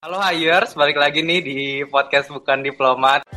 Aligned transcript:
Halo 0.00 0.16
Hayers, 0.16 0.72
balik 0.72 0.96
lagi 0.96 1.20
nih 1.20 1.44
di 1.44 1.58
podcast 1.84 2.32
Bukan 2.32 2.64
Diplomat. 2.64 3.20
Nah, 3.20 3.28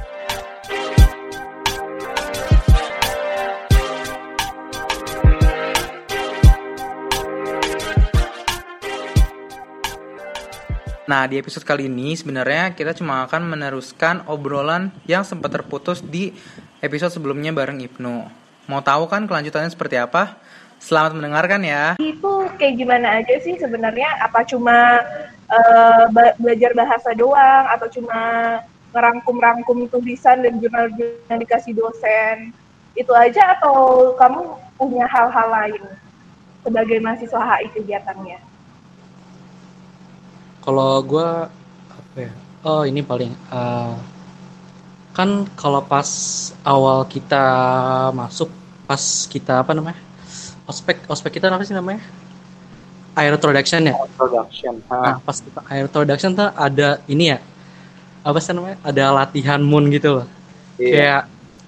di 11.28 11.36
episode 11.36 11.68
kali 11.68 11.92
ini 11.92 12.16
sebenarnya 12.16 12.72
kita 12.72 12.96
cuma 12.96 13.28
akan 13.28 13.44
meneruskan 13.44 14.24
obrolan 14.32 14.96
yang 15.04 15.28
sempat 15.28 15.52
terputus 15.52 16.00
di 16.00 16.32
episode 16.80 17.12
sebelumnya 17.12 17.52
bareng 17.52 17.84
Ibnu. 17.92 18.16
Mau 18.72 18.80
tahu 18.80 19.12
kan 19.12 19.28
kelanjutannya 19.28 19.68
seperti 19.68 20.00
apa? 20.00 20.40
Selamat 20.80 21.20
mendengarkan 21.20 21.60
ya. 21.60 22.00
Itu 22.00 22.48
kayak 22.56 22.80
gimana 22.80 23.20
aja 23.20 23.36
sih 23.44 23.60
sebenarnya? 23.60 24.16
Apa 24.24 24.48
cuma 24.48 25.04
uh, 25.54 26.06
belajar 26.42 26.74
bahasa 26.74 27.14
doang 27.14 27.66
atau 27.70 27.88
cuma 27.94 28.20
ngerangkum-rangkum 28.94 29.90
tulisan 29.90 30.42
dan 30.42 30.58
jurnal-jurnal 30.58 31.30
yang 31.30 31.40
dikasih 31.42 31.74
dosen? 31.78 32.54
Itu 32.94 33.14
aja 33.14 33.58
atau 33.58 34.14
kamu 34.18 34.42
punya 34.78 35.06
hal-hal 35.10 35.48
lain 35.50 35.84
sebagai 36.62 36.98
mahasiswa 37.02 37.42
HI 37.42 37.68
kegiatannya? 37.74 38.40
Kalau 40.64 41.02
gue 41.04 41.30
apa 41.90 42.18
ya? 42.18 42.32
Oh 42.64 42.88
ini 42.88 43.04
paling 43.04 43.36
uh, 43.52 44.00
kan 45.12 45.46
kalau 45.60 45.84
pas 45.84 46.10
awal 46.66 47.06
kita 47.06 47.46
masuk 48.16 48.48
pas 48.90 49.28
kita 49.30 49.62
apa 49.62 49.76
namanya 49.78 50.00
ospek 50.66 51.06
ospek 51.06 51.38
kita 51.38 51.52
apa 51.52 51.68
sih 51.68 51.76
namanya 51.76 52.02
air 53.18 53.32
introduction 53.36 53.82
ya 53.90 53.96
introduction 53.96 54.74
nah 54.90 55.18
pas 55.22 55.38
kita 55.38 55.60
air 55.70 55.86
introduction 55.86 56.32
tuh 56.34 56.50
ada 56.54 57.02
ini 57.10 57.34
ya 57.36 57.40
apa 58.24 58.38
sih 58.40 58.56
namanya 58.56 58.78
ada 58.82 59.04
latihan 59.12 59.60
moon 59.60 59.92
gitu 59.92 60.22
loh 60.22 60.28
yeah. 60.80 61.26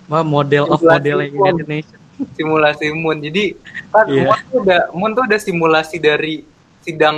kayak 0.10 0.24
model 0.26 0.66
of 0.72 0.80
model 0.82 1.18
Indonesia 1.22 1.98
simulasi 2.38 2.96
moon 2.96 3.20
jadi 3.20 3.58
kan 3.92 4.06
yeah. 4.08 4.30
moon 4.30 4.40
tuh 4.48 4.60
udah 4.64 4.82
moon 4.96 5.12
tuh 5.12 5.24
udah 5.28 5.40
simulasi 5.42 5.98
dari 6.00 6.48
sidang 6.86 7.18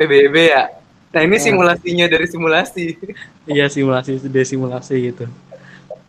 PBB 0.00 0.36
ya 0.50 0.80
Nah 1.10 1.20
ini 1.26 1.36
iya. 1.36 1.44
simulasinya 1.50 2.06
dari 2.06 2.26
simulasi. 2.30 2.84
iya 3.54 3.66
simulasi 3.66 4.10
dari 4.30 4.46
simulasi 4.46 4.94
gitu. 5.10 5.26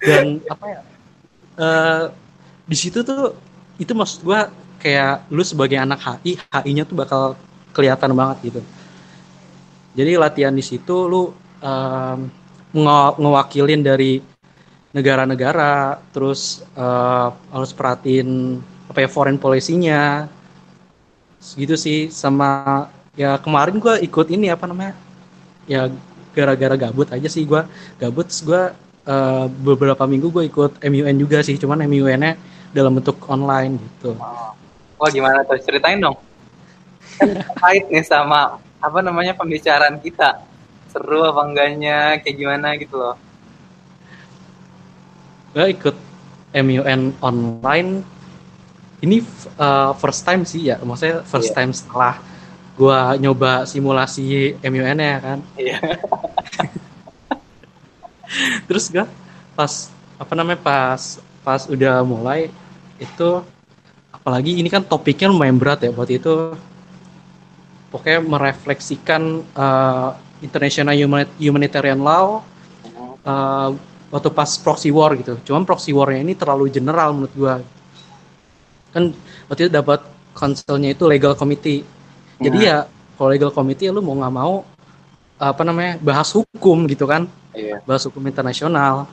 Dan 0.01 0.41
apa 0.45 0.65
ya? 0.69 0.79
Uh, 1.57 2.03
di 2.69 2.77
situ 2.77 3.01
tuh 3.01 3.33
itu 3.81 3.91
maksud 3.97 4.21
gue 4.21 4.41
kayak 4.81 5.29
lu 5.29 5.45
sebagai 5.45 5.77
anak 5.77 6.01
HI, 6.01 6.41
HI-nya 6.49 6.83
tuh 6.89 6.97
bakal 6.97 7.37
kelihatan 7.71 8.11
banget 8.17 8.51
gitu. 8.51 8.61
Jadi 9.93 10.11
latihan 10.17 10.51
di 10.55 10.65
situ 10.65 11.07
lu 11.07 11.31
um, 11.61 12.19
ngewakilin 13.21 13.85
dari 13.85 14.19
negara-negara, 14.91 16.01
terus 16.11 16.65
uh, 16.75 17.31
harus 17.53 17.71
perhatiin 17.71 18.59
apa 18.91 19.05
ya 19.05 19.09
foreign 19.11 19.39
policy-nya, 19.39 20.27
gitu 21.55 21.75
sih. 21.79 22.11
Sama 22.11 22.89
ya 23.15 23.37
kemarin 23.39 23.79
gue 23.79 23.95
ikut 24.07 24.27
ini 24.31 24.47
apa 24.51 24.67
namanya 24.67 24.95
ya 25.67 25.91
gara-gara 26.31 26.75
gabut 26.79 27.11
aja 27.11 27.27
sih 27.27 27.43
gue 27.43 27.61
gabut 27.99 28.27
gue 28.27 28.61
uh, 29.07 29.45
beberapa 29.51 30.03
minggu 30.07 30.31
gue 30.31 30.43
ikut 30.47 30.79
MUN 30.79 31.15
juga 31.19 31.43
sih 31.43 31.59
cuman 31.59 31.83
MUN-nya 31.87 32.39
dalam 32.71 32.95
bentuk 32.95 33.19
online 33.27 33.75
gitu 33.79 34.15
wah 35.01 35.09
gimana? 35.09 35.41
Tuh 35.41 35.57
ceritain 35.57 35.97
dong. 35.97 36.13
Terkait 37.17 37.89
nih 37.89 38.05
sama 38.05 38.61
apa 38.77 38.99
namanya 39.01 39.33
pembicaraan 39.33 39.97
kita. 39.97 40.45
Seru 40.93 41.25
apa 41.25 41.41
enggaknya? 41.41 42.21
Kayak 42.21 42.37
gimana 42.37 42.77
gitu 42.77 43.01
loh. 43.01 43.17
Gue 45.57 45.73
ikut 45.73 45.97
MUN 46.53 47.17
online. 47.17 48.05
Ini 49.01 49.25
uh, 49.57 49.97
first 49.97 50.21
time 50.21 50.45
sih 50.45 50.69
ya. 50.69 50.77
Maksudnya 50.77 51.25
first 51.25 51.49
yeah. 51.49 51.57
time 51.57 51.73
setelah 51.73 52.21
gua 52.77 53.17
nyoba 53.17 53.65
simulasi 53.65 54.53
MUN 54.61 55.01
ya 55.01 55.17
kan. 55.17 55.39
Iya. 55.57 55.81
Terus 58.69 58.85
gak 58.93 59.09
pas 59.57 59.89
apa 60.21 60.33
namanya 60.37 60.61
pas 60.61 61.17
pas 61.41 61.65
udah 61.65 62.05
mulai 62.05 62.53
itu 63.01 63.41
apalagi 64.21 64.61
ini 64.61 64.69
kan 64.69 64.85
topiknya 64.85 65.33
lumayan 65.33 65.57
berat 65.57 65.85
ya 65.85 65.91
buat 65.91 66.09
itu 66.09 66.53
pokoknya 67.89 68.21
merefleksikan 68.21 69.43
uh, 69.57 70.13
international 70.45 70.93
humanitarian 71.41 71.99
law 71.99 72.45
uh, 73.25 73.69
waktu 74.13 74.29
pas 74.29 74.49
proxy 74.61 74.93
war 74.93 75.17
gitu 75.17 75.37
cuman 75.49 75.65
proxy 75.65 75.91
warnya 75.91 76.21
ini 76.21 76.33
terlalu 76.37 76.69
general 76.69 77.17
menurut 77.17 77.33
gua 77.33 77.55
kan 78.93 79.09
waktu 79.49 79.67
itu 79.67 79.71
dapat 79.73 80.05
konselnya 80.37 80.93
itu 80.93 81.03
legal 81.09 81.33
committee 81.33 81.81
jadi 82.41 82.57
nah. 82.57 82.65
ya 82.65 82.77
kalau 83.17 83.29
legal 83.29 83.51
committee 83.53 83.93
lu 83.93 84.01
mau 84.01 84.17
nggak 84.17 84.33
mau 84.33 84.65
apa 85.41 85.61
namanya 85.65 85.97
bahas 85.97 86.29
hukum 86.33 86.85
gitu 86.85 87.09
kan. 87.09 87.25
Iya. 87.57 87.81
Bahas 87.85 88.05
hukum 88.05 88.21
internasional. 88.25 89.09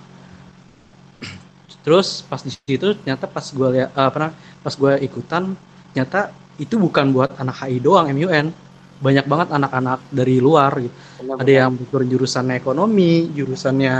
Terus 1.86 2.26
pas 2.26 2.42
di 2.42 2.50
situ 2.52 2.94
ternyata 2.98 3.24
pas 3.30 3.46
gue 3.46 3.68
lihat 3.78 3.94
apa 3.94 4.16
namanya 4.18 4.36
pas 4.60 4.74
gue 4.74 4.92
ikutan 5.06 5.56
ternyata 5.92 6.34
itu 6.58 6.74
bukan 6.74 7.14
buat 7.14 7.30
anak 7.38 7.64
HI 7.64 7.78
doang 7.78 8.10
MUN 8.10 8.50
banyak 8.98 9.26
banget 9.30 9.48
anak-anak 9.54 10.00
dari 10.10 10.42
luar 10.42 10.74
gitu. 10.82 10.94
Benar, 11.22 11.36
ada 11.38 11.52
yang 11.54 11.70
jurusannya 11.78 12.58
ekonomi, 12.58 13.30
jurusannya 13.30 13.94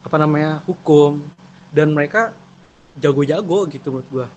apa 0.00 0.16
namanya 0.16 0.64
hukum, 0.64 1.20
dan 1.68 1.92
mereka 1.92 2.32
jago-jago 2.96 3.68
gitu 3.68 3.92
menurut 3.92 4.08
gua. 4.08 4.28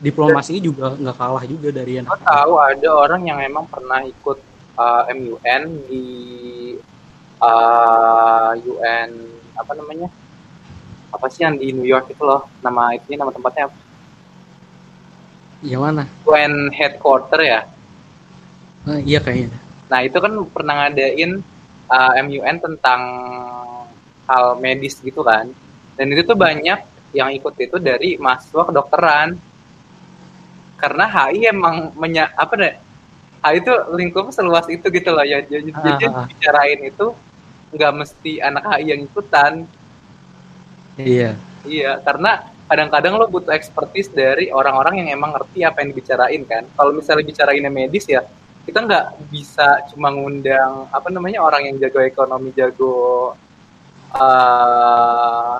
Diplomasi 0.00 0.58
juga 0.58 0.96
nggak 0.96 1.16
kalah 1.16 1.44
juga 1.44 1.68
dari 1.70 2.00
yang 2.00 2.08
tahu 2.08 2.52
ada 2.56 2.88
orang 2.88 3.22
yang 3.28 3.38
emang 3.44 3.68
pernah 3.68 4.00
ikut 4.02 4.38
uh, 4.80 5.02
MUN 5.12 5.62
di 5.86 6.04
uh, 7.38 8.56
UN 8.56 9.10
apa 9.60 9.72
namanya 9.76 10.08
apa 11.10 11.26
sih 11.28 11.42
yang 11.42 11.58
di 11.58 11.74
New 11.74 11.86
York 11.86 12.10
itu 12.10 12.22
loh 12.22 12.46
nama 12.62 12.94
itu 12.94 13.14
nama 13.14 13.34
tempatnya 13.34 13.68
apa? 13.68 13.78
Yang 15.60 15.82
mana? 15.84 16.04
UN 16.24 16.54
headquarter 16.72 17.40
ya? 17.44 17.60
Uh, 18.88 19.00
iya 19.04 19.20
kayaknya. 19.20 19.58
Nah 19.92 20.00
itu 20.00 20.16
kan 20.16 20.32
pernah 20.48 20.74
ngadain 20.86 21.44
uh, 21.90 22.12
MUN 22.24 22.56
tentang 22.62 23.00
hal 24.24 24.56
medis 24.62 24.96
gitu 25.02 25.20
kan, 25.26 25.50
dan 25.98 26.06
itu 26.06 26.22
tuh 26.22 26.38
banyak 26.38 26.78
yang 27.10 27.34
ikut 27.34 27.54
itu 27.58 27.76
dari 27.82 28.14
mahasiswa 28.16 28.70
kedokteran 28.70 29.34
karena 30.78 31.04
HI 31.04 31.50
emang 31.50 31.92
menya 31.98 32.32
apa 32.38 32.54
deh 32.56 32.74
HI 33.44 33.60
itu 33.60 33.72
lingkup 33.98 34.32
seluas 34.32 34.64
itu 34.70 34.86
gitu 34.88 35.10
loh 35.12 35.26
ya 35.26 35.42
jadi 35.44 35.68
ah. 36.08 36.24
bicarain 36.24 36.80
itu 36.86 37.12
nggak 37.74 37.92
mesti 37.98 38.32
anak 38.40 38.64
HI 38.64 38.94
yang 38.94 39.00
ikutan 39.04 39.66
iya. 41.04 41.30
Iya 41.64 42.00
karena 42.00 42.48
kadang-kadang 42.70 43.18
lo 43.18 43.26
butuh 43.26 43.52
expertise 43.52 44.08
dari 44.08 44.48
orang-orang 44.54 45.02
yang 45.04 45.18
emang 45.18 45.34
ngerti 45.34 45.66
apa 45.66 45.82
yang 45.82 45.90
dibicarain 45.92 46.42
kan? 46.46 46.64
Kalau 46.72 46.94
misalnya 46.94 47.26
bicarainnya 47.26 47.72
medis 47.72 48.06
ya 48.06 48.24
kita 48.64 48.86
nggak 48.86 49.06
bisa 49.32 49.82
cuma 49.90 50.12
ngundang 50.14 50.86
apa 50.92 51.08
namanya 51.10 51.42
orang 51.42 51.66
yang 51.66 51.76
jago 51.80 51.98
ekonomi 51.98 52.54
jago 52.54 53.34
uh, 54.14 55.56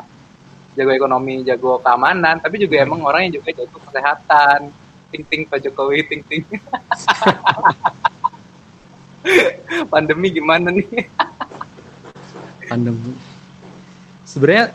jago 0.79 0.93
ekonomi 0.95 1.43
jago 1.43 1.83
keamanan 1.83 2.39
tapi 2.39 2.61
juga 2.63 2.85
emang 2.85 3.03
orang 3.03 3.27
yang 3.29 3.43
juga 3.43 3.65
jago 3.65 3.77
kesehatan. 3.91 4.71
Ting 5.11 5.27
ting 5.27 5.43
Pak 5.43 5.59
Jokowi 5.67 6.07
ting 6.07 6.23
ting. 6.23 6.47
Pandemi 9.93 10.31
gimana 10.31 10.71
nih? 10.71 10.87
Pandemi. 12.71 13.19
Sebenarnya 14.23 14.71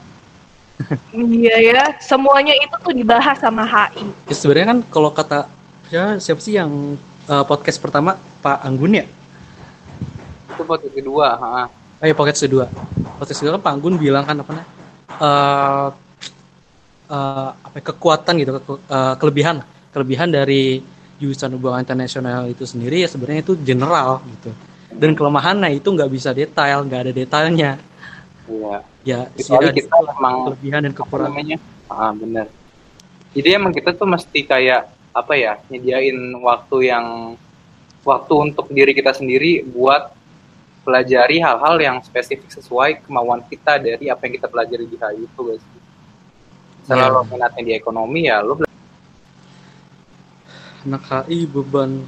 iya 1.15 1.55
ya 1.61 1.83
semuanya 2.03 2.53
itu 2.59 2.75
tuh 2.83 2.91
dibahas 2.91 3.39
sama 3.39 3.63
HI 3.63 4.05
ya, 4.27 4.35
sebenarnya 4.35 4.67
kan 4.75 4.79
kalau 4.91 5.09
kata 5.09 5.47
ya 5.89 6.19
siapa 6.19 6.41
sih 6.43 6.57
yang 6.57 6.99
uh, 7.29 7.43
podcast 7.45 7.77
pertama? 7.81 8.17
Pak 8.41 8.61
Anggun 8.65 9.01
ya? 9.01 9.05
Itu 10.53 10.63
podcast 10.65 10.93
kedua 10.93 11.27
ha. 11.37 11.65
Iya, 12.03 12.13
podcast 12.13 12.43
kedua. 12.45 12.65
Podcast 13.17 13.39
kedua 13.41 13.57
kan 13.57 13.63
Pak 13.63 13.73
Anggun 13.79 13.95
bilang 13.97 14.23
kan 14.27 14.37
apa 14.41 14.51
nih 14.51 14.65
uh, 15.21 15.87
uh, 17.09 17.49
apa 17.55 17.75
ya, 17.79 17.83
kekuatan 17.93 18.33
gitu 18.41 18.51
ke, 18.59 18.73
uh, 18.91 19.15
kelebihan. 19.17 19.63
Kelebihan 19.95 20.27
dari 20.27 20.83
jurusan 21.15 21.55
hubungan 21.55 21.79
internasional 21.79 22.51
itu 22.51 22.67
sendiri 22.67 23.07
ya 23.07 23.09
sebenarnya 23.09 23.41
itu 23.47 23.55
general 23.63 24.19
gitu. 24.35 24.51
Dan 24.95 25.15
kelemahannya 25.15 25.75
itu 25.75 25.87
nggak 25.87 26.11
bisa 26.11 26.35
detail 26.35 26.83
nggak 26.83 27.01
ada 27.09 27.11
detailnya. 27.15 27.71
Iya 28.45 28.94
ya 29.05 29.29
Soalnya 29.37 29.71
kita 29.71 29.95
memang 30.01 30.51
kelebihan 30.51 30.81
dan 30.89 30.93
kekurangannya 30.97 31.57
ah 31.87 32.11
benar. 32.11 32.49
Jadi 33.37 33.49
emang 33.53 33.71
kita 33.71 33.93
tuh 33.93 34.09
mesti 34.09 34.39
kayak 34.43 34.89
apa 35.15 35.33
ya 35.37 35.61
nyediain 35.69 36.17
waktu 36.43 36.91
yang 36.91 37.37
waktu 38.03 38.33
untuk 38.33 38.67
diri 38.73 38.91
kita 38.91 39.13
sendiri 39.15 39.63
buat 39.63 40.11
pelajari 40.83 41.41
hal-hal 41.41 41.75
yang 41.81 41.97
spesifik 42.01 42.49
sesuai 42.49 43.05
kemauan 43.05 43.41
kita 43.45 43.77
dari 43.81 44.09
apa 44.09 44.21
yang 44.25 44.33
kita 44.37 44.47
pelajari 44.49 44.85
di 44.89 44.97
HI 44.97 45.23
itu 45.23 45.41
guys. 45.45 45.63
Misalnya 46.85 47.07
Iya. 47.09 47.15
lo 47.15 47.21
minatnya 47.25 47.63
di 47.65 47.73
ekonomi 47.73 48.21
ya 48.29 48.37
lo 48.45 48.53
anak 50.85 51.03
HI 51.25 51.49
beban 51.49 52.05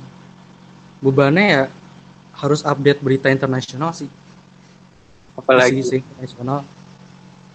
bebannya 1.01 1.45
ya 1.49 1.63
harus 2.37 2.61
update 2.61 3.01
berita 3.01 3.33
internasional 3.33 3.89
sih. 3.93 4.09
Apalagi 5.33 5.81
isu-isu 5.81 6.05
internasional 6.05 6.61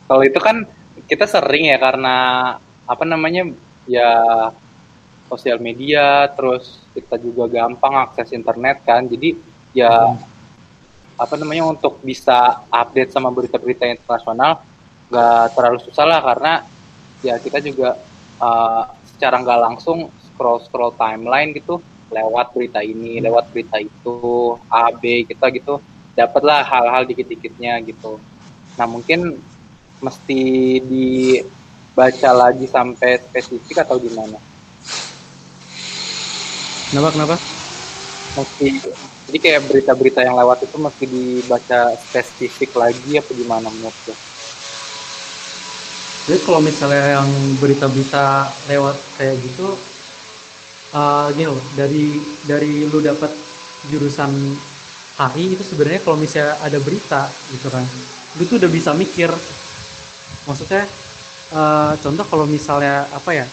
kalau 0.06 0.22
itu 0.22 0.38
kan 0.42 0.66
kita 1.08 1.24
sering 1.24 1.72
ya 1.72 1.78
karena 1.80 2.16
apa 2.84 3.04
namanya 3.06 3.48
ya 3.88 4.10
sosial 5.30 5.56
media 5.62 6.28
terus 6.36 6.84
kita 6.92 7.16
juga 7.16 7.48
gampang 7.48 8.04
akses 8.04 8.36
internet 8.36 8.84
kan. 8.84 9.08
Jadi 9.08 9.34
ya 9.72 10.12
apa 11.16 11.34
namanya 11.38 11.68
untuk 11.70 12.02
bisa 12.04 12.66
update 12.68 13.14
sama 13.14 13.32
berita-berita 13.32 13.88
internasional 13.88 14.60
nggak 15.12 15.44
terlalu 15.54 15.78
susah 15.84 16.04
lah 16.08 16.20
karena 16.24 16.64
ya 17.20 17.36
kita 17.38 17.60
juga 17.60 18.00
uh, 18.40 18.88
secara 19.12 19.38
nggak 19.40 19.60
langsung 19.60 20.08
scroll 20.24 20.60
scroll 20.64 20.92
timeline 20.96 21.52
gitu 21.54 21.78
lewat 22.12 22.52
berita 22.52 22.80
ini 22.84 23.20
lewat 23.24 23.48
berita 23.52 23.80
itu 23.80 24.56
A 24.68 24.92
B 24.92 25.24
kita 25.24 25.48
gitu 25.52 25.80
dapatlah 26.12 26.60
hal-hal 26.60 27.08
dikit-dikitnya 27.08 27.80
gitu. 27.88 28.20
Nah 28.76 28.84
mungkin 28.84 29.40
mesti 30.02 30.40
dibaca 30.82 32.30
lagi 32.34 32.66
sampai 32.66 33.22
spesifik 33.22 33.86
atau 33.86 34.02
gimana 34.02 34.38
kenapa 36.90 37.08
kenapa 37.14 37.36
mesti 38.34 38.68
jadi 39.30 39.38
kayak 39.38 39.62
berita-berita 39.70 40.20
yang 40.26 40.34
lewat 40.34 40.66
itu 40.66 40.76
mesti 40.76 41.04
dibaca 41.06 41.80
spesifik 42.02 42.70
lagi 42.74 43.22
apa 43.22 43.30
gimana 43.30 43.70
menurut 43.70 43.96
lo? 44.10 44.14
jadi 46.26 46.38
kalau 46.42 46.60
misalnya 46.60 47.22
yang 47.22 47.30
berita-berita 47.62 48.24
lewat 48.66 48.96
kayak 49.14 49.36
gitu 49.46 49.78
eh 50.92 51.26
gini 51.32 51.48
loh 51.48 51.62
dari 51.72 52.04
dari 52.44 52.84
lu 52.84 53.00
dapat 53.00 53.32
jurusan 53.88 54.30
HI 55.16 55.56
itu 55.56 55.64
sebenarnya 55.64 56.00
kalau 56.04 56.18
misalnya 56.20 56.60
ada 56.60 56.78
berita 56.82 57.32
gitu 57.48 57.68
kan 57.72 57.88
lu 58.36 58.42
tuh 58.44 58.60
udah 58.60 58.68
bisa 58.68 58.90
mikir 58.92 59.30
maksudnya 60.46 60.82
eh, 61.52 61.92
contoh 62.02 62.24
kalau 62.28 62.46
misalnya 62.48 63.08
apa 63.12 63.30
ya 63.34 63.46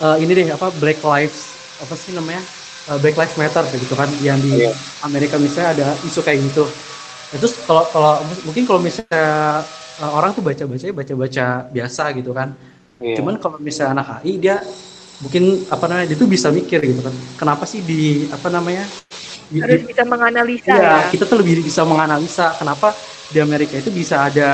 eh, 0.00 0.16
ini 0.22 0.32
deh 0.38 0.48
apa 0.56 0.68
Black 0.72 1.00
Lives 1.04 1.58
apa 1.80 1.94
sih 1.98 2.12
namanya 2.14 2.44
Eh, 2.88 2.96
Black 2.96 3.12
Lives 3.14 3.36
Matter 3.36 3.68
gitu 3.76 3.92
kan 3.92 4.16
yang 4.18 4.40
di 4.40 4.56
Iya. 4.56 4.72
Amerika 5.04 5.36
misalnya 5.36 5.68
ada 5.76 5.86
isu 6.00 6.24
kayak 6.24 6.40
gitu 6.48 6.64
Nah, 7.30 7.38
terus 7.38 7.60
kalau 7.62 7.92
kalau 7.94 8.12
mungkin 8.42 8.64
kalau 8.64 8.80
misalnya 8.82 9.22
eh, 10.00 10.10
orang 10.16 10.32
tuh 10.32 10.42
baca 10.42 10.64
baca 10.64 10.86
baca 10.90 11.14
baca 11.14 11.44
biasa 11.70 12.02
gitu 12.18 12.32
kan 12.32 12.56
Iya. 13.00 13.16
cuman 13.20 13.34
kalau 13.42 13.58
misalnya 13.60 13.92
anak 14.00 14.06
HI 14.24 14.32
dia 14.40 14.56
mungkin 15.20 15.68
apa 15.68 15.84
namanya 15.88 16.06
dia 16.10 16.18
tuh 16.18 16.30
bisa 16.30 16.48
mikir 16.50 16.80
gitu 16.80 17.00
kan 17.04 17.14
kenapa 17.36 17.64
sih 17.68 17.80
di 17.84 18.26
apa 18.32 18.48
namanya 18.48 18.84
di, 19.52 19.60
harus 19.60 19.80
di- 19.80 19.86
bisa 19.88 20.02
menganalisa 20.08 20.74
iya, 20.76 20.82
ya. 20.82 21.08
kita 21.12 21.24
tuh 21.30 21.38
lebih 21.42 21.62
bisa 21.68 21.82
menganalisa 21.84 22.56
kenapa 22.60 22.96
di 23.28 23.38
Amerika 23.42 23.74
itu 23.78 23.90
bisa 23.92 24.24
ada 24.28 24.48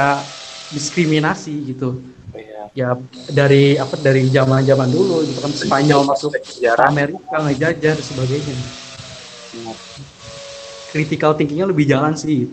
diskriminasi 0.71 1.75
gitu. 1.75 1.99
Iya. 2.37 2.69
ya 2.77 2.89
dari 3.33 3.81
apa 3.81 3.97
dari 3.97 4.29
zaman 4.29 4.61
zaman 4.61 4.93
dulu 4.93 5.25
gitu 5.25 5.41
kan 5.41 5.49
Spanyol 5.57 6.05
masuk 6.05 6.37
ke 6.37 6.45
sejarah. 6.45 6.93
Amerika 6.93 7.41
ngejajah 7.41 7.93
dan 7.97 8.05
sebagainya. 8.05 8.57
Benar. 9.57 9.77
critical 10.93 11.33
thinkingnya 11.37 11.69
lebih 11.69 11.89
jalan 11.89 12.13
sih. 12.13 12.49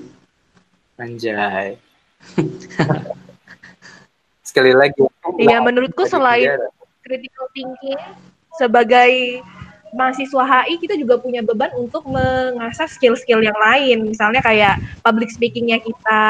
Anjay. 0.95 1.75
Sekali 4.47 4.71
lagi 4.71 5.03
Iya, 5.39 5.59
menurutku 5.59 6.07
selain 6.07 6.55
critical 7.03 7.45
thinking 7.51 7.99
sebagai 8.55 9.43
mahasiswa 9.93 10.43
HI 10.43 10.75
kita 10.81 10.97
juga 10.97 11.21
punya 11.21 11.45
beban 11.45 11.71
untuk 11.77 12.03
mengasah 12.09 12.89
skill-skill 12.89 13.39
yang 13.45 13.55
lain. 13.55 14.09
Misalnya 14.09 14.41
kayak 14.41 14.81
public 15.05 15.29
speakingnya 15.29 15.79
kita 15.79 16.23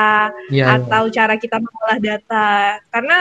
Iya, 0.52 0.80
atau 0.80 1.08
cara 1.10 1.40
kita 1.40 1.58
mengolah 1.58 2.00
data. 2.00 2.78
Karena 2.92 3.18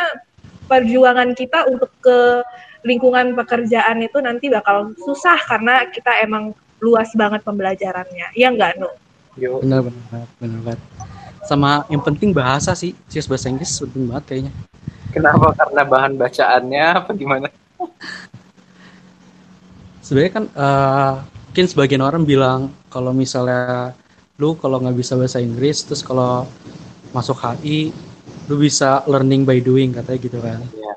perjuangan 0.66 1.30
kita 1.38 1.70
untuk 1.70 1.90
ke 2.02 2.42
lingkungan 2.82 3.38
pekerjaan 3.38 4.02
itu 4.02 4.18
nanti 4.18 4.50
bakal 4.50 4.90
susah 4.98 5.38
karena 5.46 5.86
kita 5.90 6.18
emang 6.22 6.50
luas 6.82 7.08
banget 7.14 7.46
pembelajarannya. 7.46 8.34
Ya 8.34 8.50
enggak 8.50 8.82
Nu? 8.82 8.90
Yo, 9.38 9.62
benar 9.64 9.86
benar 9.86 10.04
banget, 10.10 10.30
benar 10.42 10.60
banget. 10.66 10.80
Sama 11.46 11.86
yang 11.88 12.02
penting 12.02 12.34
bahasa 12.34 12.74
sih. 12.74 12.92
Sis 13.06 13.30
bahasa 13.30 13.48
Inggris 13.48 13.70
penting 13.78 14.10
banget 14.10 14.24
kayaknya. 14.28 14.52
Kenapa? 15.14 15.54
Karena 15.54 15.82
bahan 15.86 16.12
bacaannya 16.18 16.86
apa 16.98 17.10
gimana 17.14 17.46
sebenarnya 20.12 20.32
kan 20.34 20.44
eh, 20.44 21.12
mungkin 21.48 21.66
sebagian 21.66 22.04
orang 22.04 22.22
bilang 22.22 22.60
kalau 22.92 23.16
misalnya 23.16 23.96
lu 24.36 24.52
kalau 24.60 24.76
nggak 24.76 24.92
bisa 24.92 25.16
bahasa 25.16 25.40
Inggris 25.40 25.88
terus 25.88 26.04
kalau 26.04 26.44
masuk 27.10 27.40
HI 27.40 27.88
lu 28.48 28.60
bisa 28.60 29.00
learning 29.08 29.48
by 29.48 29.56
doing 29.58 29.96
katanya 29.96 30.18
gitu 30.20 30.36
kan 30.36 30.60
Iya. 30.68 30.92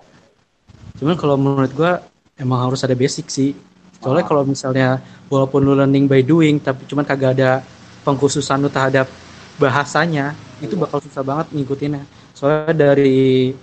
cuman 1.00 1.16
kalau 1.16 1.40
menurut 1.40 1.72
gua 1.72 2.04
emang 2.36 2.68
harus 2.68 2.84
ada 2.84 2.92
basic 2.92 3.32
sih 3.32 3.56
soalnya 4.00 4.28
Ah. 4.28 4.30
kalau 4.30 4.44
misalnya 4.44 5.00
walaupun 5.32 5.64
lu 5.64 5.80
learning 5.80 6.12
by 6.12 6.20
doing 6.20 6.60
tapi 6.60 6.84
cuman 6.84 7.08
kagak 7.08 7.40
ada 7.40 7.64
pengkhususan 8.04 8.60
lu 8.60 8.68
terhadap 8.68 9.08
bahasanya 9.56 10.36
itu 10.60 10.76
bakal 10.76 11.00
susah 11.00 11.24
banget 11.24 11.56
ngikutinnya 11.56 12.04
soalnya 12.36 12.76
dari 12.92 13.56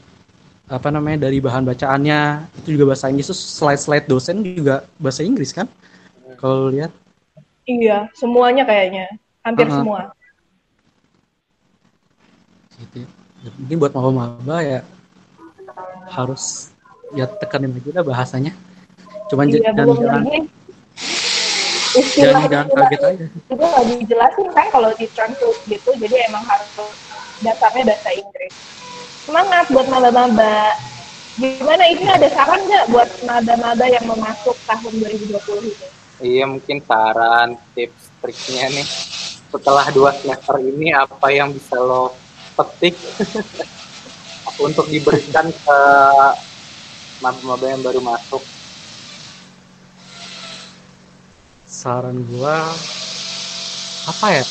apa 0.70 0.88
namanya 0.94 1.26
dari 1.28 1.42
bahan 1.42 1.66
bacaannya 1.66 2.46
itu 2.62 2.78
juga 2.78 2.94
bahasa 2.94 3.10
Inggris 3.10 3.28
terus 3.30 3.42
slide-slide 3.58 4.06
dosen 4.06 4.42
juga 4.46 4.86
bahasa 5.00 5.22
Inggris 5.26 5.50
kan 5.50 5.66
kalau 6.38 6.70
lihat 6.70 6.90
Iya, 7.62 8.10
semuanya 8.18 8.66
kayaknya. 8.66 9.06
Hampir 9.46 9.70
Uh-uh. 9.70 9.78
semua. 9.78 10.00
gitu 12.82 13.06
ya. 13.06 13.50
mungkin 13.58 13.76
buat 13.78 13.92
maba-maba 13.94 14.58
ya 14.62 14.80
harus 16.10 16.74
ya 17.14 17.30
tekanin 17.30 17.70
aja 17.70 18.02
lah 18.02 18.04
bahasanya 18.04 18.52
cuman 19.30 19.46
Iya, 19.46 19.70
jangan 19.70 19.76
jangan 19.78 19.86
lagi 19.86 20.02
jangan, 20.02 20.42
istilah 21.92 22.42
jangan 22.50 22.66
kaget 22.74 23.00
aja 23.06 23.26
itu 23.30 23.52
nggak 23.54 23.84
dijelasin 23.86 24.46
kan 24.50 24.66
kalau 24.74 24.90
di 24.98 25.06
translate 25.14 25.60
gitu, 25.68 25.90
jadi 26.00 26.26
emang 26.26 26.42
harus 26.42 26.70
dasarnya 27.42 27.82
bahasa 27.86 28.10
Inggris. 28.14 28.54
Semangat 29.22 29.66
buat 29.70 29.86
maba-maba. 29.86 30.74
Gimana 31.38 31.84
ini 31.88 32.04
ada 32.06 32.28
saran 32.30 32.60
nggak 32.68 32.86
buat 32.92 33.08
maba-maba 33.24 33.86
yang 33.88 34.04
mau 34.04 34.18
masuk 34.18 34.56
tahun 34.68 34.92
2020 35.00 35.70
ini? 35.72 35.88
iya 36.22 36.46
mungkin 36.46 36.78
saran 36.86 37.58
tips 37.74 38.14
triknya 38.22 38.70
nih 38.70 38.86
setelah 39.50 39.90
dua 39.90 40.14
semester 40.22 40.56
ini 40.62 40.94
apa 40.94 41.28
yang 41.34 41.50
bisa 41.50 41.74
lo 41.76 42.14
petik 42.54 42.94
untuk 44.66 44.86
diberikan 44.86 45.50
ke 45.50 45.80
maba-maba 47.18 47.66
yang 47.66 47.82
baru 47.82 48.00
masuk 48.00 48.42
saran 51.66 52.22
gua 52.30 52.70
apa 54.06 54.26
ya 54.30 54.44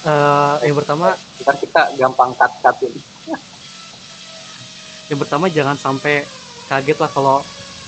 Eh, 0.00 0.56
yang 0.64 0.76
pertama 0.80 1.12
ntar 1.44 1.56
kita 1.60 1.92
gampang 2.00 2.32
cut-cut 2.32 2.76
ini. 2.88 3.00
Yang 5.12 5.18
pertama 5.26 5.50
jangan 5.50 5.76
sampai 5.76 6.22
kaget 6.70 6.98
lah 7.02 7.10
kalau 7.10 7.36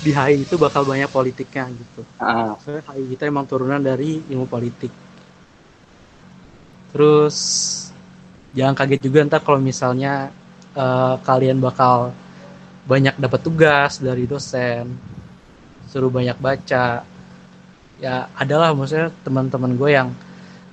di 0.03 0.11
HI 0.11 0.43
itu 0.43 0.59
bakal 0.59 0.83
banyak 0.83 1.07
politiknya 1.07 1.71
gitu. 1.71 2.03
Ah, 2.19 2.53
Soalnya 2.59 2.83
HI 2.91 3.15
kita 3.15 3.31
emang 3.31 3.47
turunan 3.47 3.79
dari 3.79 4.19
ilmu 4.29 4.45
politik. 4.45 4.91
Terus 6.93 7.37
jangan 8.53 8.75
kaget 8.77 9.01
juga 9.01 9.25
ntar 9.25 9.41
kalau 9.41 9.57
misalnya 9.57 10.29
eh, 10.77 11.15
kalian 11.25 11.57
bakal 11.63 12.13
banyak 12.85 13.15
dapat 13.17 13.39
tugas 13.41 13.97
dari 14.03 14.27
dosen 14.27 14.91
suruh 15.89 16.13
banyak 16.13 16.37
baca. 16.37 17.01
Ya 17.97 18.27
adalah 18.37 18.75
maksudnya 18.75 19.09
teman-teman 19.25 19.73
gue 19.79 19.89
yang 19.89 20.09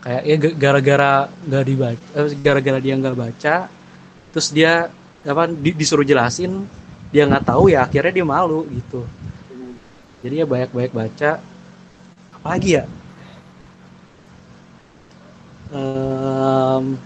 kayak 0.01 0.23
ya 0.25 0.37
gara-gara 0.57 1.13
nggak 1.47 1.65
dibaca 1.69 2.05
eh, 2.17 2.29
gara-gara 2.41 2.79
dia 2.81 2.95
nggak 2.97 3.17
baca 3.17 3.55
terus 4.33 4.49
dia 4.55 4.73
apa 5.27 5.45
di- 5.51 5.77
disuruh 5.77 6.07
jelasin 6.07 6.65
dia 7.13 7.25
nggak 7.29 7.45
tahu 7.51 7.73
ya 7.75 7.85
akhirnya 7.87 8.13
dia 8.23 8.27
malu 8.27 8.65
gitu. 8.73 9.05
Jadi 10.21 10.35
ya 10.45 10.47
banyak-banyak 10.47 10.93
baca. 10.93 11.31
Apalagi 12.37 12.71
ya? 12.81 12.85
Em, 15.73 16.99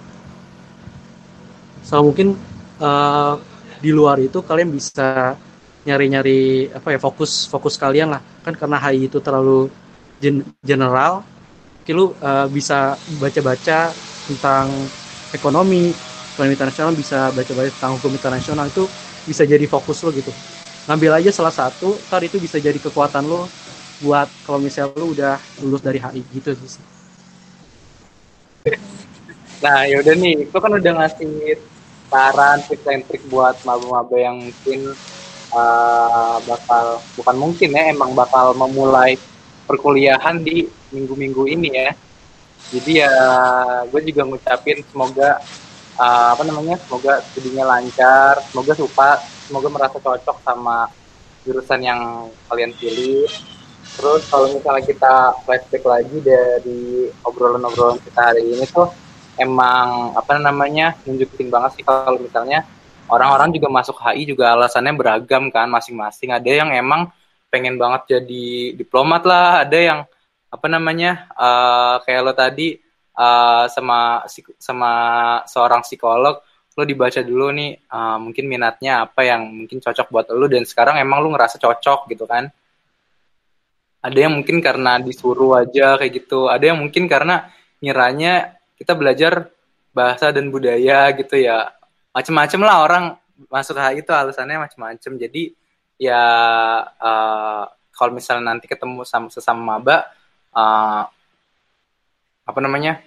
so 1.85 2.01
mungkin 2.03 2.35
eh, 2.81 3.35
di 3.83 3.91
luar 3.93 4.17
itu 4.23 4.41
kalian 4.41 4.71
bisa 4.73 5.37
nyari-nyari 5.85 6.73
apa 6.73 6.97
ya 6.97 6.99
fokus 7.01 7.45
fokus 7.49 7.77
kalian 7.77 8.09
lah. 8.17 8.23
Kan 8.45 8.57
karena 8.57 8.81
HI 8.81 9.09
itu 9.09 9.19
terlalu 9.21 9.69
gen- 10.21 10.45
general 10.65 11.21
mungkin 11.85 12.01
lu 12.01 12.17
uh, 12.17 12.49
bisa 12.49 12.97
baca-baca 13.21 13.93
tentang 14.25 14.89
ekonomi 15.37 15.93
ekonomi 16.33 16.57
internasional 16.57 16.97
bisa 16.97 17.29
baca-baca 17.29 17.69
tentang 17.77 18.01
hukum 18.01 18.09
internasional 18.17 18.73
itu 18.73 18.89
bisa 19.29 19.45
jadi 19.45 19.69
fokus 19.69 20.01
lo 20.01 20.09
gitu. 20.17 20.33
Ngambil 20.89 21.21
aja 21.21 21.29
salah 21.29 21.53
satu 21.53 22.01
ntar 22.09 22.25
itu 22.25 22.41
bisa 22.41 22.57
jadi 22.57 22.81
kekuatan 22.81 23.29
lo 23.29 23.53
buat 24.01 24.33
kalau 24.49 24.65
misalnya 24.65 24.97
lo 24.97 25.13
udah 25.13 25.37
lulus 25.61 25.85
dari 25.85 26.01
HI 26.01 26.25
gitu 26.33 26.57
sih. 26.57 26.81
Nah 29.61 29.85
yaudah 29.85 30.17
nih 30.17 30.49
itu 30.49 30.57
kan 30.57 30.73
udah 30.73 30.93
ngasih 31.05 31.61
saran 32.09 32.65
tips 32.65 32.89
and 32.89 33.05
trik 33.13 33.21
buat 33.29 33.61
maba-maba 33.61 34.17
yang 34.17 34.41
mungkin 34.41 34.97
uh, 35.53 36.41
bakal 36.49 37.05
bukan 37.21 37.37
mungkin 37.37 37.77
ya 37.77 37.93
emang 37.93 38.17
bakal 38.17 38.57
memulai 38.57 39.21
perkuliahan 39.65 40.41
di 40.41 40.69
minggu-minggu 40.93 41.45
ini 41.49 41.69
ya. 41.73 41.91
Jadi 42.73 42.93
ya 43.05 43.13
gue 43.89 44.01
juga 44.09 44.23
ngucapin 44.25 44.81
semoga 44.89 45.39
uh, 46.01 46.29
apa 46.35 46.43
namanya 46.43 46.81
semoga 46.81 47.21
studinya 47.31 47.77
lancar 47.77 48.41
semoga 48.51 48.73
suka 48.75 49.11
semoga 49.47 49.69
merasa 49.69 49.97
cocok 50.01 50.37
sama 50.43 50.89
jurusan 51.45 51.81
yang 51.85 52.01
kalian 52.49 52.73
pilih. 52.81 53.29
Terus 53.95 54.27
kalau 54.27 54.51
misalnya 54.51 54.83
kita 54.83 55.15
flashback 55.45 55.85
lagi 55.87 56.19
dari 56.25 57.13
obrolan-obrolan 57.23 58.01
kita 58.01 58.33
hari 58.33 58.43
ini 58.43 58.65
tuh 58.67 58.91
emang 59.39 60.17
apa 60.19 60.41
namanya 60.41 60.99
nunjukin 61.05 61.53
banget 61.53 61.79
sih 61.79 61.85
kalau 61.87 62.19
misalnya 62.19 62.65
orang-orang 63.07 63.53
juga 63.55 63.69
masuk 63.71 63.95
HI 64.01 64.25
juga 64.25 64.57
alasannya 64.57 64.97
beragam 64.97 65.53
kan 65.53 65.69
masing-masing. 65.69 66.33
Ada 66.33 66.65
yang 66.65 66.71
emang 66.75 67.13
pengen 67.55 67.79
banget 67.79 68.19
jadi 68.19 68.75
diplomat 68.75 69.23
lah. 69.23 69.63
Ada 69.63 69.79
yang 69.79 70.01
apa 70.51 70.67
namanya 70.67 71.31
uh, 71.39 72.03
kayak 72.03 72.21
lo 72.27 72.35
tadi 72.35 72.75
uh, 73.15 73.71
sama 73.71 74.27
sama 74.59 74.93
seorang 75.47 75.87
psikolog 75.87 76.43
lo 76.75 76.83
dibaca 76.83 77.23
dulu 77.23 77.55
nih 77.55 77.87
uh, 77.87 78.19
mungkin 78.19 78.51
minatnya 78.51 79.07
apa 79.07 79.23
yang 79.23 79.47
mungkin 79.47 79.79
cocok 79.79 80.11
buat 80.11 80.27
lo 80.35 80.51
dan 80.51 80.67
sekarang 80.67 80.99
emang 80.99 81.23
lo 81.23 81.31
ngerasa 81.31 81.63
cocok 81.63 82.11
gitu 82.11 82.27
kan? 82.27 82.51
Ada 84.03 84.29
yang 84.29 84.35
mungkin 84.37 84.59
karena 84.59 84.99
disuruh 84.99 85.63
aja 85.63 85.97
kayak 85.97 86.13
gitu. 86.27 86.51
Ada 86.51 86.75
yang 86.75 86.83
mungkin 86.83 87.07
karena 87.07 87.49
ngiranya 87.79 88.59
kita 88.75 88.93
belajar 88.99 89.55
bahasa 89.95 90.35
dan 90.35 90.51
budaya 90.51 91.15
gitu 91.15 91.39
ya. 91.39 91.73
Macem-macem 92.11 92.61
lah 92.61 92.85
orang 92.85 93.05
masuk 93.49 93.79
HI 93.79 94.03
itu 94.03 94.13
alasannya 94.13 94.61
macem-macem. 94.67 95.17
Jadi 95.17 95.57
ya 96.01 96.23
uh, 96.99 97.65
kalau 97.95 98.13
misalnya 98.13 98.55
nanti 98.55 98.67
ketemu 98.67 99.07
sama 99.07 99.31
sesama 99.31 99.79
maba 99.79 100.11
uh, 100.51 101.07
apa 102.45 102.59
namanya 102.61 103.01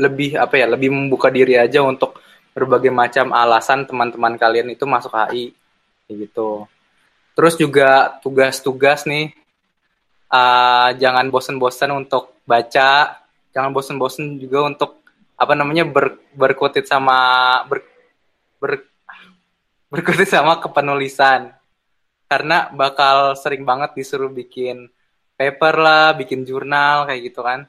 lebih 0.00 0.40
apa 0.40 0.56
ya 0.56 0.66
lebih 0.66 0.88
membuka 0.88 1.28
diri 1.28 1.60
aja 1.60 1.84
untuk 1.84 2.18
berbagai 2.56 2.90
macam 2.90 3.30
alasan 3.30 3.84
teman-teman 3.86 4.34
kalian 4.40 4.72
itu 4.72 4.88
masuk 4.88 5.12
HI 5.12 5.54
gitu. 6.10 6.66
Terus 7.36 7.54
juga 7.54 8.18
tugas-tugas 8.24 9.06
nih 9.06 9.30
uh, 10.32 10.90
jangan 10.98 11.30
bosen-bosen 11.30 11.92
untuk 11.94 12.34
baca 12.48 13.20
jangan 13.54 13.70
bosen-bosen 13.70 14.40
juga 14.40 14.66
untuk 14.66 14.98
apa 15.38 15.52
namanya 15.54 15.86
ber, 15.86 16.18
berkutit 16.34 16.84
sama 16.84 17.16
ber, 17.68 17.84
ber 18.58 18.84
berkutit 19.90 20.30
sama 20.30 20.58
kepenulisan 20.62 21.50
karena 22.30 22.70
bakal 22.70 23.34
sering 23.34 23.66
banget 23.66 23.90
disuruh 23.98 24.30
bikin 24.30 24.86
paper 25.34 25.74
lah 25.82 26.14
bikin 26.14 26.46
jurnal 26.46 27.10
kayak 27.10 27.20
gitu 27.26 27.42
kan. 27.42 27.66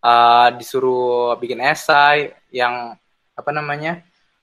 Uh, 0.00 0.52
disuruh 0.60 1.36
bikin 1.40 1.64
esai 1.64 2.32
yang 2.52 2.96
apa 3.36 3.50
namanya 3.52 4.00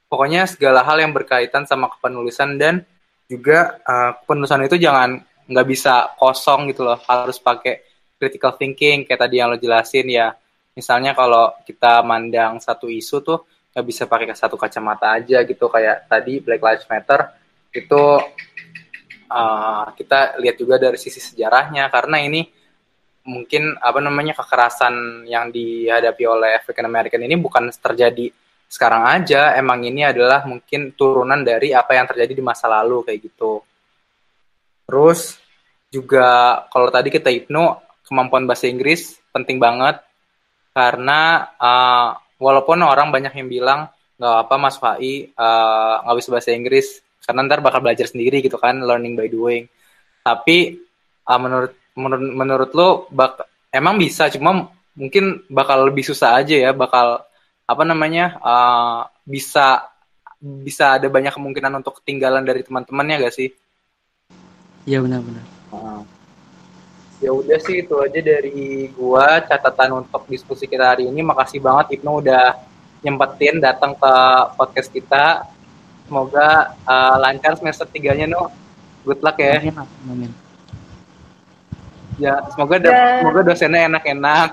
pokoknya 0.10 0.46
segala 0.46 0.86
hal 0.86 0.98
yang 1.02 1.14
berkaitan 1.14 1.66
sama 1.66 1.90
kepenulisan 1.94 2.58
dan 2.58 2.82
juga 3.30 3.78
uh, 3.86 4.18
kepenulisan 4.22 4.66
itu 4.66 4.78
jangan 4.82 5.22
nggak 5.46 5.68
bisa 5.70 6.18
kosong 6.18 6.74
gitu 6.74 6.82
loh. 6.82 6.98
Harus 7.06 7.38
pakai 7.38 7.86
critical 8.18 8.58
thinking 8.58 9.06
kayak 9.06 9.22
tadi 9.22 9.38
yang 9.38 9.54
lo 9.54 9.58
jelasin 9.62 10.10
ya. 10.10 10.34
Misalnya 10.74 11.14
kalau 11.14 11.54
kita 11.62 12.02
mandang 12.02 12.58
satu 12.58 12.90
isu 12.90 13.22
tuh 13.22 13.46
nggak 13.74 13.86
bisa 13.86 14.10
pakai 14.10 14.34
satu 14.34 14.58
kacamata 14.58 15.14
aja 15.14 15.46
gitu. 15.46 15.70
Kayak 15.70 16.10
tadi 16.10 16.42
Black 16.42 16.62
Lives 16.66 16.90
Matter 16.90 17.38
itu 17.76 18.04
uh, 19.30 19.92
kita 19.94 20.40
lihat 20.42 20.56
juga 20.60 20.76
dari 20.82 20.98
sisi 21.00 21.20
sejarahnya 21.20 21.88
karena 21.92 22.24
ini 22.24 22.48
mungkin 23.28 23.76
apa 23.84 24.00
namanya 24.00 24.34
kekerasan 24.40 25.28
yang 25.28 25.52
dihadapi 25.52 26.24
oleh 26.24 26.56
African 26.56 26.88
American 26.88 27.28
ini 27.28 27.36
bukan 27.36 27.68
terjadi 27.76 28.32
sekarang 28.68 29.08
aja, 29.08 29.56
emang 29.56 29.80
ini 29.88 30.04
adalah 30.04 30.44
mungkin 30.44 30.92
turunan 30.92 31.40
dari 31.40 31.72
apa 31.72 31.96
yang 31.96 32.04
terjadi 32.04 32.36
di 32.36 32.44
masa 32.44 32.68
lalu 32.68 33.00
kayak 33.08 33.32
gitu. 33.32 33.64
Terus 34.84 35.40
juga 35.88 36.64
kalau 36.68 36.92
tadi 36.92 37.08
kita 37.08 37.32
hipno 37.32 37.80
kemampuan 38.04 38.44
bahasa 38.44 38.68
Inggris 38.68 39.16
penting 39.32 39.56
banget. 39.56 40.04
Karena 40.76 41.48
uh, 41.58 42.12
walaupun 42.38 42.84
orang 42.84 43.10
banyak 43.10 43.34
yang 43.40 43.48
bilang 43.48 43.80
nggak 44.18 44.38
apa 44.50 44.56
masuk 44.58 44.82
HI 44.98 45.30
eh, 45.30 45.94
nggak 46.02 46.14
uh, 46.14 46.18
bisa 46.18 46.30
bahasa 46.34 46.50
Inggris 46.50 47.06
karena 47.28 47.44
ntar 47.44 47.60
bakal 47.60 47.84
belajar 47.84 48.08
sendiri 48.08 48.40
gitu 48.40 48.56
kan 48.56 48.80
learning 48.80 49.20
by 49.20 49.28
doing 49.28 49.68
tapi 50.24 50.80
uh, 51.28 51.40
menurut 51.40 51.76
menurut 51.94 52.32
menurut 52.32 52.72
lo 52.72 52.90
bak 53.12 53.44
emang 53.76 54.00
bisa 54.00 54.32
cuma 54.32 54.72
mungkin 54.96 55.44
bakal 55.52 55.92
lebih 55.92 56.08
susah 56.08 56.40
aja 56.40 56.56
ya 56.56 56.72
bakal 56.72 57.22
apa 57.68 57.84
namanya 57.84 58.40
uh, 58.40 59.04
bisa 59.28 59.84
bisa 60.40 60.96
ada 60.96 61.12
banyak 61.12 61.34
kemungkinan 61.34 61.84
untuk 61.84 62.00
ketinggalan 62.02 62.46
dari 62.46 62.62
teman-temannya 62.62 63.28
gak 63.28 63.36
sih? 63.36 63.50
Iya 64.88 65.04
benar-benar. 65.04 65.44
Uh, 65.74 66.02
ya 67.20 67.34
udah 67.34 67.58
sih 67.60 67.84
itu 67.84 67.96
aja 67.98 68.22
dari 68.22 68.88
gua 68.94 69.42
catatan 69.44 70.06
untuk 70.06 70.24
diskusi 70.32 70.70
kita 70.70 70.96
hari 70.96 71.10
ini. 71.10 71.26
Makasih 71.26 71.60
banget 71.60 72.00
Ibnu 72.00 72.24
udah 72.24 72.56
nyempetin 73.04 73.60
datang 73.60 73.98
ke 73.98 74.14
podcast 74.56 74.90
kita. 74.94 75.44
Semoga 76.08 76.72
uh, 76.88 77.16
lancar 77.20 77.60
semester 77.60 77.84
tiganya 77.92 78.26
no. 78.32 78.48
Good 79.04 79.20
luck 79.24 79.38
ya. 79.40 79.60
Amin. 79.60 79.76
Amin. 80.08 80.32
Ya, 82.18 82.42
semoga 82.50 82.82
do 82.82 82.90
ya. 82.90 83.22
semoga 83.22 83.42
dosennya 83.46 83.82
enak-enak. 83.94 84.52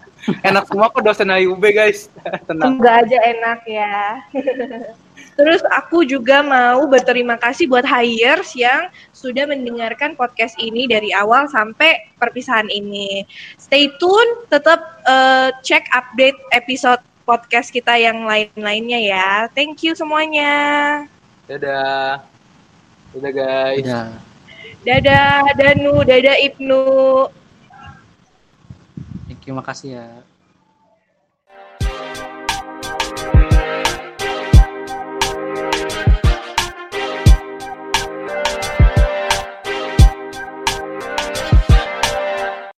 enak 0.48 0.64
semua 0.68 0.92
kok 0.92 1.00
dosen 1.00 1.32
IUB, 1.32 1.62
guys. 1.72 2.12
Tenang. 2.46 2.76
Semoga 2.76 2.92
aja 3.02 3.18
enak 3.24 3.60
ya. 3.64 3.96
Terus 5.36 5.60
aku 5.68 6.00
juga 6.04 6.40
mau 6.40 6.88
berterima 6.88 7.36
kasih 7.36 7.68
buat 7.68 7.84
hires 7.84 8.56
yang 8.56 8.88
sudah 9.12 9.44
mendengarkan 9.44 10.16
podcast 10.16 10.56
ini 10.56 10.88
dari 10.88 11.12
awal 11.12 11.44
sampai 11.48 12.08
perpisahan 12.16 12.68
ini. 12.72 13.24
Stay 13.60 13.92
tune, 14.00 14.48
tetap 14.48 15.04
uh, 15.04 15.52
cek 15.60 15.84
update 15.92 16.40
episode 16.56 17.00
podcast 17.26 17.74
kita 17.74 17.98
yang 17.98 18.22
lain-lainnya 18.22 19.02
ya. 19.02 19.28
Thank 19.50 19.82
you 19.82 19.98
semuanya. 19.98 21.02
Dadah. 21.50 22.22
Dadah 23.10 23.32
guys. 23.34 23.82
Dadah. 23.82 24.08
Dadah 24.86 25.42
Danu, 25.58 26.06
dadah 26.06 26.38
Ibnu. 26.38 26.86
Thank 29.26 29.42
you, 29.50 29.52
makasih 29.58 29.98
ya. 29.98 30.06